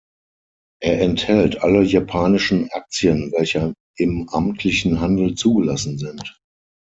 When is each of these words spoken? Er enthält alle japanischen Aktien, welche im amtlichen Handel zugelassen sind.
Er 0.81 0.99
enthält 0.99 1.61
alle 1.61 1.83
japanischen 1.83 2.71
Aktien, 2.71 3.31
welche 3.33 3.75
im 3.99 4.27
amtlichen 4.29 4.99
Handel 4.99 5.35
zugelassen 5.35 5.99
sind. 5.99 6.39